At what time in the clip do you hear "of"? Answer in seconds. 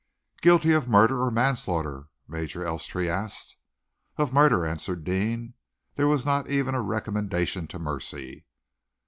0.73-0.87, 4.17-4.33